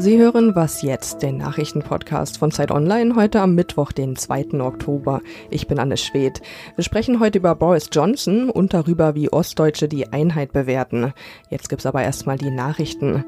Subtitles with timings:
[0.00, 4.58] Sie hören Was jetzt, den Nachrichtenpodcast von Zeit Online, heute am Mittwoch, den 2.
[4.60, 5.20] Oktober.
[5.50, 6.40] Ich bin Anne Schwedt.
[6.74, 11.12] Wir sprechen heute über Boris Johnson und darüber, wie Ostdeutsche die Einheit bewerten.
[11.50, 13.26] Jetzt gibt's aber erstmal die Nachrichten.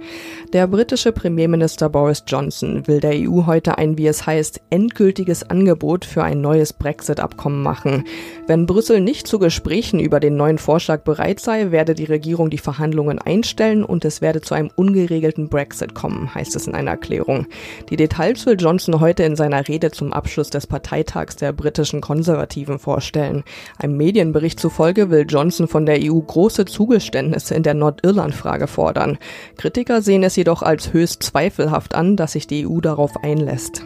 [0.55, 6.07] Der britische Premierminister Boris Johnson will der EU heute ein, wie es heißt, endgültiges Angebot
[6.07, 8.05] für ein neues Brexit-Abkommen machen.
[8.47, 12.57] Wenn Brüssel nicht zu Gesprächen über den neuen Vorschlag bereit sei, werde die Regierung die
[12.57, 16.93] Verhandlungen einstellen und es werde zu einem ungeregelten Brexit kommen, heißt es es in einer
[16.93, 17.47] Erklärung.
[17.91, 22.79] Die Details will Johnson heute in seiner Rede zum Abschluss des Parteitags der britischen Konservativen
[22.79, 23.45] vorstellen.
[23.79, 29.19] Einem Medienbericht zufolge will Johnson von der EU große Zugeständnisse in der Nordirland-Frage fordern.
[29.59, 33.85] Kritiker sehen es jedoch als höchst zweifelhaft an, dass sich die EU darauf einlässt.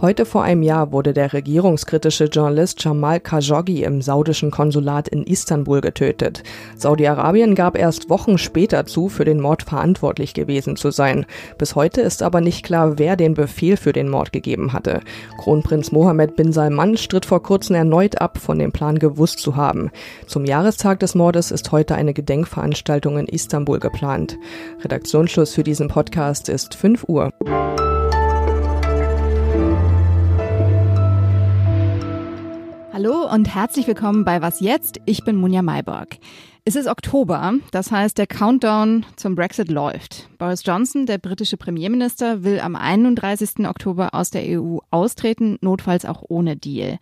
[0.00, 5.80] Heute vor einem Jahr wurde der regierungskritische Journalist Jamal Khashoggi im saudischen Konsulat in Istanbul
[5.80, 6.42] getötet.
[6.76, 11.26] Saudi-Arabien gab erst Wochen später zu, für den Mord verantwortlich gewesen zu sein.
[11.58, 15.00] Bis heute ist aber nicht klar, wer den Befehl für den Mord gegeben hatte.
[15.38, 19.90] Kronprinz Mohammed bin Salman stritt vor kurzem erneut ab, von dem Plan gewusst zu haben.
[20.26, 24.36] Zum Jahrestag des Mordes ist heute eine Gedenkveranstaltung in Istanbul geplant.
[24.82, 27.30] Redaktionsschluss für diesen Podcast ist 5 Uhr.
[33.04, 34.98] Hallo und herzlich willkommen bei Was jetzt?
[35.04, 36.16] Ich bin Munja Mayborg.
[36.64, 40.30] Es ist Oktober, das heißt, der Countdown zum Brexit läuft.
[40.38, 43.68] Boris Johnson, der britische Premierminister, will am 31.
[43.68, 46.98] Oktober aus der EU austreten, notfalls auch ohne Deal.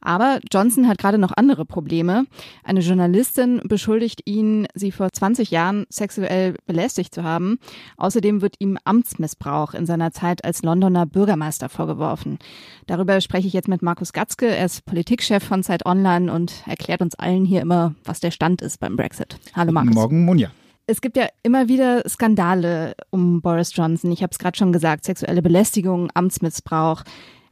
[0.00, 2.26] Aber Johnson hat gerade noch andere Probleme.
[2.64, 7.58] Eine Journalistin beschuldigt ihn, sie vor 20 Jahren sexuell belästigt zu haben.
[7.96, 12.38] Außerdem wird ihm Amtsmissbrauch in seiner Zeit als Londoner Bürgermeister vorgeworfen.
[12.86, 14.46] Darüber spreche ich jetzt mit Markus Gatzke.
[14.46, 18.62] Er ist Politikchef von Zeit Online und erklärt uns allen hier immer, was der Stand
[18.62, 19.38] ist beim Brexit.
[19.54, 19.90] Hallo Markus.
[19.90, 20.50] Guten Morgen, Munja.
[20.90, 24.10] Es gibt ja immer wieder Skandale um Boris Johnson.
[24.10, 27.02] Ich habe es gerade schon gesagt, sexuelle Belästigung, Amtsmissbrauch.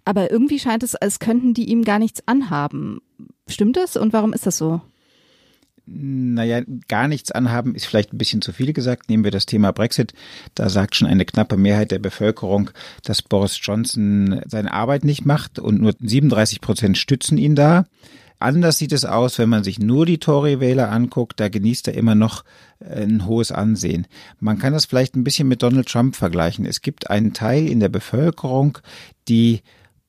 [0.06, 3.00] Aber irgendwie scheint es, als könnten die ihm gar nichts anhaben.
[3.48, 4.80] Stimmt das und warum ist das so?
[5.84, 9.08] Naja, gar nichts anhaben ist vielleicht ein bisschen zu viel gesagt.
[9.08, 10.14] Nehmen wir das Thema Brexit.
[10.54, 12.70] Da sagt schon eine knappe Mehrheit der Bevölkerung,
[13.02, 17.84] dass Boris Johnson seine Arbeit nicht macht und nur 37 Prozent stützen ihn da.
[18.38, 21.40] Anders sieht es aus, wenn man sich nur die Tory-Wähler anguckt.
[21.40, 22.44] Da genießt er immer noch
[22.78, 24.06] ein hohes Ansehen.
[24.38, 26.64] Man kann das vielleicht ein bisschen mit Donald Trump vergleichen.
[26.64, 28.78] Es gibt einen Teil in der Bevölkerung,
[29.28, 29.62] die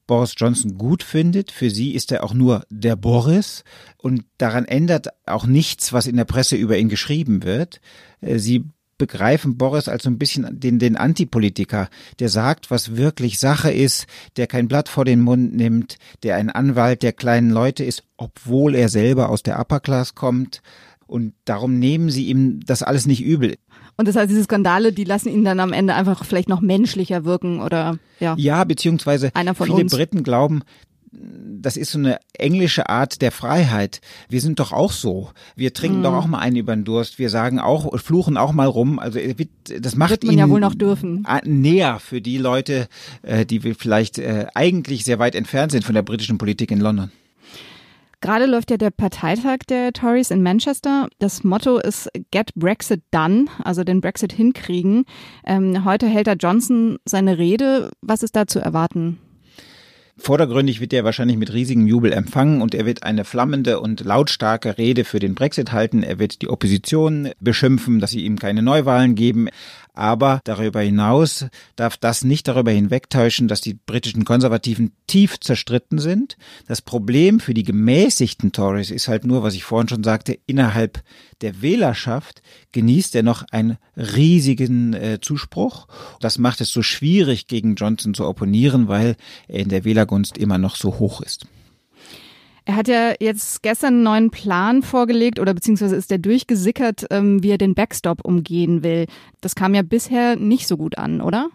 [0.08, 1.52] Boris Johnson gut findet.
[1.52, 3.64] Für sie ist er auch nur der Boris
[3.98, 7.82] und daran ändert auch nichts, was in der Presse über ihn geschrieben wird.
[8.22, 8.64] Äh, sie
[8.98, 14.08] begreifen Boris als so ein bisschen den, den Antipolitiker, der sagt, was wirklich Sache ist,
[14.38, 18.76] der kein Blatt vor den Mund nimmt, der ein Anwalt der kleinen Leute ist, obwohl
[18.76, 20.62] er selber aus der Upper Class kommt.
[21.06, 23.56] Und darum nehmen sie ihm das alles nicht übel.
[23.98, 27.26] Und das heißt, diese Skandale, die lassen ihn dann am Ende einfach vielleicht noch menschlicher
[27.26, 28.36] wirken oder ja.
[28.38, 29.92] Ja, beziehungsweise Einer von viele uns.
[29.94, 30.62] Briten glauben,
[31.12, 34.02] das ist so eine englische Art der Freiheit.
[34.30, 35.32] Wir sind doch auch so.
[35.56, 36.04] Wir trinken Mhm.
[36.04, 37.18] doch auch mal einen über den Durst.
[37.18, 39.00] Wir sagen auch, fluchen auch mal rum.
[39.00, 39.20] Also
[39.80, 41.26] das macht Wird man ihn ja wohl noch dürfen.
[41.46, 42.88] näher für die Leute,
[43.24, 46.80] äh, die wir vielleicht äh, eigentlich sehr weit entfernt sind von der britischen Politik in
[46.82, 47.12] London.
[48.20, 51.08] Gerade läuft ja der Parteitag der Tories in Manchester.
[51.20, 55.06] Das Motto ist Get Brexit Done, also den Brexit hinkriegen.
[55.46, 57.92] Ähm, heute hält da Johnson seine Rede.
[58.02, 59.20] Was ist da zu erwarten?
[60.20, 64.80] Vordergründig wird er wahrscheinlich mit riesigem Jubel empfangen und er wird eine flammende und lautstarke
[64.80, 66.02] Rede für den Brexit halten.
[66.02, 69.48] Er wird die Opposition beschimpfen, dass sie ihm keine Neuwahlen geben.
[69.98, 76.38] Aber darüber hinaus darf das nicht darüber hinwegtäuschen, dass die britischen Konservativen tief zerstritten sind.
[76.68, 81.02] Das Problem für die gemäßigten Tories ist halt nur, was ich vorhin schon sagte, innerhalb
[81.42, 82.44] der Wählerschaft
[82.74, 85.88] genießt er noch einen riesigen äh, Zuspruch.
[86.20, 89.16] Das macht es so schwierig, gegen Johnson zu opponieren, weil
[89.48, 91.48] er in der Wählergunst immer noch so hoch ist.
[92.68, 97.42] Er hat ja jetzt gestern einen neuen Plan vorgelegt oder beziehungsweise ist der durchgesickert, ähm,
[97.42, 99.06] wie er den Backstop umgehen will.
[99.40, 101.48] Das kam ja bisher nicht so gut an, oder?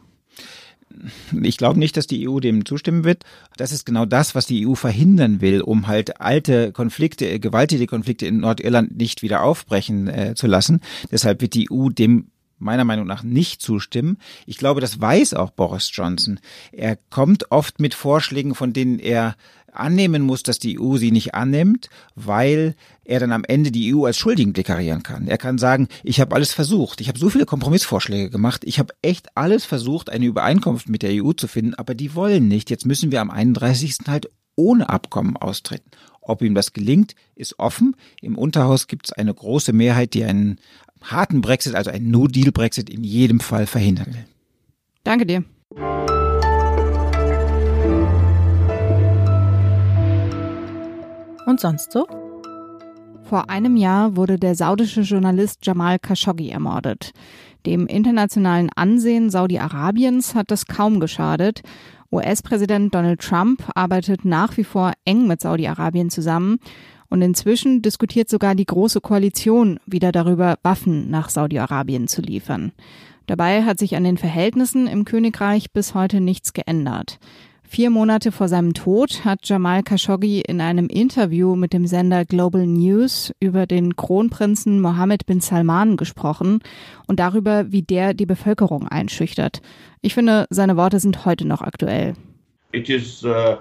[1.43, 3.25] Ich glaube nicht, dass die EU dem zustimmen wird.
[3.59, 8.25] Das ist genau das, was die EU verhindern will, um halt alte Konflikte, gewaltige Konflikte
[8.27, 10.81] in Nordirland nicht wieder aufbrechen äh, zu lassen.
[11.11, 12.29] Deshalb wird die EU dem
[12.63, 14.19] meiner Meinung nach nicht zustimmen.
[14.47, 16.41] Ich glaube, das weiß auch Boris Johnson.
[16.73, 19.37] Er kommt oft mit Vorschlägen, von denen er
[19.73, 22.75] annehmen muss, dass die EU sie nicht annimmt, weil
[23.05, 25.27] er dann am Ende die EU als Schuldigen deklarieren kann.
[25.27, 28.95] Er kann sagen, ich habe alles versucht, ich habe so viele Kompromissvorschläge gemacht, ich habe
[29.03, 32.71] echt alles versucht, eine Übereinkunft mit der EU zu finden, aber die wollen nicht.
[32.71, 33.97] Jetzt müssen wir am 31.
[34.09, 35.91] halt ohne Abkommen austreten.
[36.21, 37.97] Ob ihm das gelingt, ist offen.
[38.21, 40.61] Im Unterhaus gibt es eine große Mehrheit, die einen
[41.03, 44.25] harten Brexit, also einen No-Deal-Brexit in jedem Fall verhindern will.
[45.05, 45.45] Danke dir.
[51.47, 52.07] Und sonst so?
[53.25, 57.13] Vor einem Jahr wurde der saudische Journalist Jamal Khashoggi ermordet.
[57.67, 61.63] Dem internationalen Ansehen Saudi-Arabiens hat das kaum geschadet.
[62.13, 66.59] US-Präsident Donald Trump arbeitet nach wie vor eng mit Saudi-Arabien zusammen
[67.13, 72.73] und inzwischen diskutiert sogar die Große Koalition wieder darüber, Waffen nach Saudi-Arabien zu liefern.
[73.27, 77.19] Dabei hat sich an den Verhältnissen im Königreich bis heute nichts geändert.
[77.63, 82.67] Vier Monate vor seinem Tod hat Jamal Khashoggi in einem Interview mit dem Sender Global
[82.67, 86.61] News über den Kronprinzen Mohammed bin Salman gesprochen
[87.07, 89.61] und darüber, wie der die Bevölkerung einschüchtert.
[90.01, 92.15] Ich finde, seine Worte sind heute noch aktuell.
[92.73, 93.57] It is uh,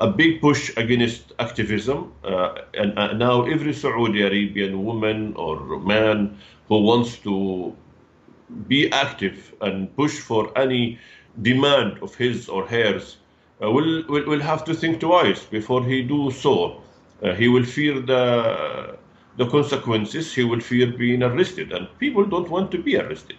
[0.00, 6.36] a big push against activism uh, and uh, now every Saudi Arabian woman or man
[6.68, 7.74] who wants to
[8.66, 10.98] be active and push for any
[11.42, 13.18] demand of his or hers
[13.62, 16.82] uh, will, will, will have to think twice before he do so.
[17.22, 18.96] Uh, he will fear the,
[19.36, 20.34] the consequences.
[20.34, 23.36] He will fear being arrested, and people don't want to be arrested.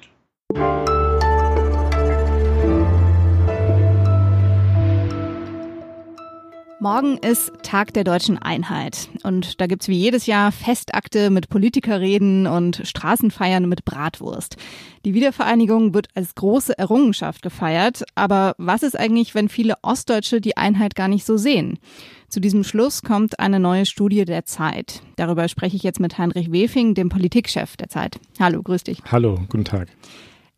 [6.86, 12.46] Morgen ist Tag der deutschen Einheit und da gibt's wie jedes Jahr Festakte mit Politikerreden
[12.46, 14.58] und Straßenfeiern mit Bratwurst.
[15.04, 20.58] Die Wiedervereinigung wird als große Errungenschaft gefeiert, aber was ist eigentlich, wenn viele Ostdeutsche die
[20.58, 21.80] Einheit gar nicht so sehen?
[22.30, 25.02] Zu diesem Schluss kommt eine neue Studie der Zeit.
[25.16, 28.20] Darüber spreche ich jetzt mit Heinrich Wefing, dem Politikchef der Zeit.
[28.40, 29.00] Hallo, grüß dich.
[29.12, 29.88] Hallo, guten Tag.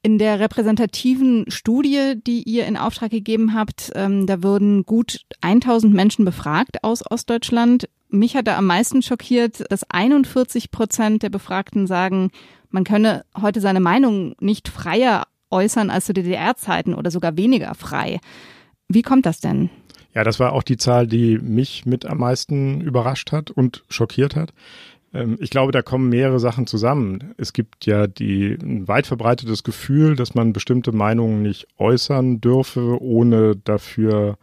[0.08, 5.94] In der repräsentativen Studie, die ihr in Auftrag gegeben habt, ähm, da wurden gut 1000
[5.94, 7.90] Menschen befragt aus Ostdeutschland.
[8.08, 12.32] Mich hat da am meisten schockiert, dass 41 Prozent der Befragten sagen,
[12.70, 18.22] man könne heute seine Meinung nicht freier äußern als zu DDR-Zeiten oder sogar weniger frei.
[18.88, 19.70] Wie kommt das denn?
[20.14, 24.38] Ja, das war auch die Zahl, die mich mit am meisten überrascht hat und schockiert
[24.38, 24.54] hat.
[25.14, 27.34] Ähm, ich glaube, da kommen mehrere Sachen zusammen.
[27.38, 33.02] Es gibt ja die, ein weit verbreitetes Gefühl, dass man bestimmte Meinungen nicht äußern dürfe,
[33.02, 34.38] ohne dafür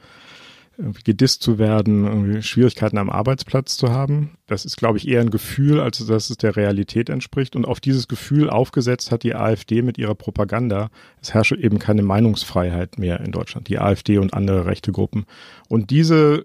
[1.04, 4.36] gedisst zu werden, Schwierigkeiten am Arbeitsplatz zu haben.
[4.46, 7.54] Das ist, glaube ich, eher ein Gefühl, als dass es der Realität entspricht.
[7.54, 10.90] Und auf dieses Gefühl aufgesetzt hat die AfD mit ihrer Propaganda.
[11.22, 15.26] Es herrsche eben keine Meinungsfreiheit mehr in Deutschland, die AfD und andere rechte Gruppen.
[15.68, 16.44] Und diese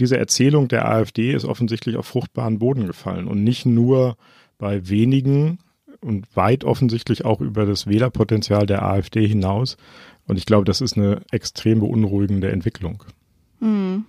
[0.00, 4.16] diese Erzählung der AfD ist offensichtlich auf fruchtbaren Boden gefallen und nicht nur
[4.58, 5.58] bei wenigen
[6.00, 9.76] und weit offensichtlich auch über das Wählerpotenzial der AfD hinaus.
[10.26, 13.04] Und ich glaube, das ist eine extrem beunruhigende Entwicklung.
[13.60, 14.04] Hm.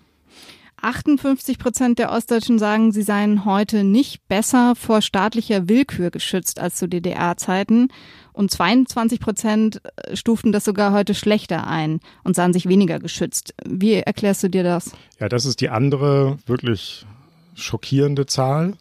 [0.81, 6.75] 58 Prozent der Ostdeutschen sagen, sie seien heute nicht besser vor staatlicher Willkür geschützt als
[6.75, 7.89] zu DDR-Zeiten.
[8.33, 13.54] Und 22 Prozent äh, stuften das sogar heute schlechter ein und sahen sich weniger geschützt.
[13.68, 14.92] Wie erklärst du dir das?
[15.19, 17.06] Ja, das ist die andere wirklich
[17.54, 18.74] schockierende Zahl.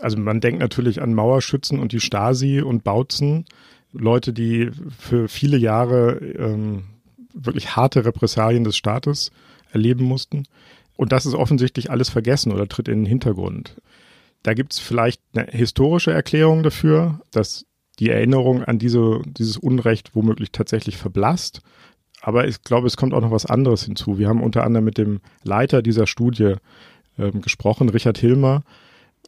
[0.00, 3.44] Also man denkt natürlich an Mauerschützen und die Stasi und Bautzen.
[3.92, 6.84] Leute, die für viele Jahre ähm,
[7.32, 9.30] wirklich harte Repressalien des Staates
[9.72, 10.44] erleben mussten.
[10.96, 13.76] Und das ist offensichtlich alles vergessen oder tritt in den Hintergrund.
[14.42, 17.66] Da gibt es vielleicht eine historische Erklärung dafür, dass
[17.98, 21.60] die Erinnerung an diese, dieses Unrecht womöglich tatsächlich verblasst.
[22.20, 24.18] Aber ich glaube, es kommt auch noch was anderes hinzu.
[24.18, 26.54] Wir haben unter anderem mit dem Leiter dieser Studie
[27.18, 28.62] äh, gesprochen, Richard Hilmer,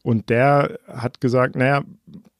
[0.02, 1.82] und der hat gesagt, naja,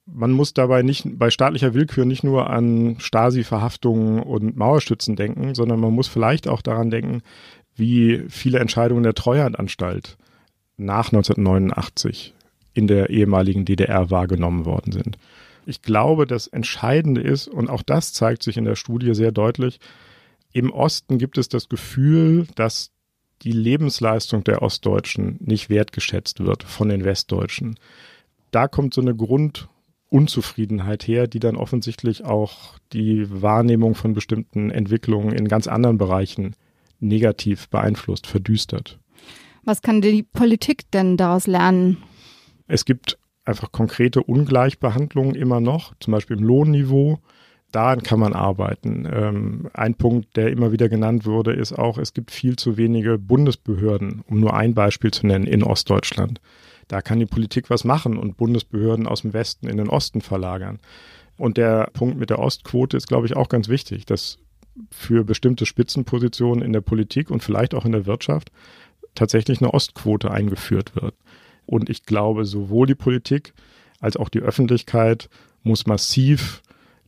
[0.07, 5.81] man muss dabei nicht bei staatlicher Willkür nicht nur an Stasi-Verhaftungen und Mauerstützen denken, sondern
[5.81, 7.23] man muss vielleicht auch daran denken,
[7.79, 10.17] wie viele Entscheidungen der Treuhandanstalt
[10.77, 12.35] nach 1989
[12.75, 15.19] in der ehemaligen DDR wahrgenommen worden sind.
[15.67, 19.81] Ich glaube, das Entscheidende ist, und auch das zeigt sich in der Studie sehr deutlich,
[20.53, 22.91] im Osten gibt es das Gefühl, dass
[23.43, 27.79] die Lebensleistung der Ostdeutschen nicht wertgeschätzt wird von den Westdeutschen.
[28.51, 35.33] Da kommt so eine Grundunzufriedenheit her, die dann offensichtlich auch die Wahrnehmung von bestimmten Entwicklungen
[35.33, 36.55] in ganz anderen Bereichen
[37.01, 38.99] negativ beeinflusst, verdüstert.
[39.65, 41.99] Was kann die Politik denn daraus lernen?
[42.67, 47.19] Es gibt einfach konkrete Ungleichbehandlungen immer noch, zum Beispiel im Lohnniveau.
[47.71, 49.07] Daran kann man arbeiten.
[49.11, 53.19] Ähm, ein Punkt, der immer wieder genannt wurde, ist auch, es gibt viel zu wenige
[53.19, 56.41] Bundesbehörden, um nur ein Beispiel zu nennen, in Ostdeutschland.
[56.89, 60.79] Da kann die Politik was machen und Bundesbehörden aus dem Westen in den Osten verlagern.
[61.37, 64.39] Und der Punkt mit der Ostquote ist, glaube ich, auch ganz wichtig, dass
[64.91, 68.51] für bestimmte Spitzenpositionen in der Politik und vielleicht auch in der Wirtschaft
[69.15, 71.15] tatsächlich eine Ostquote eingeführt wird.
[71.67, 73.53] Und ich glaube, sowohl die Politik
[74.01, 75.29] als auch die Öffentlichkeit
[75.63, 76.63] muss massiv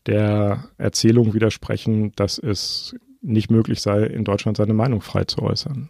[0.07, 5.89] der Erzählung widersprechen, dass es nicht möglich sei, in Deutschland seine Meinung frei zu äußern.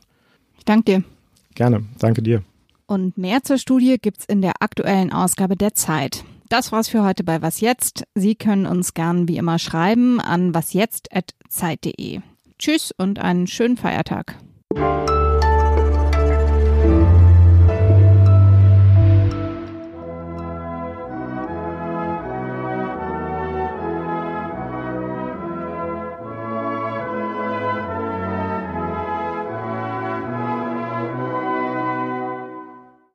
[0.58, 1.04] Ich danke dir.
[1.54, 2.42] Gerne, danke dir.
[2.87, 6.25] Und mehr zur Studie gibt's in der aktuellen Ausgabe der Zeit.
[6.50, 8.02] Das war's für heute bei Was Jetzt.
[8.16, 12.23] Sie können uns gern wie immer schreiben an wasjetzt.zeit.de.
[12.59, 14.35] Tschüss und einen schönen Feiertag.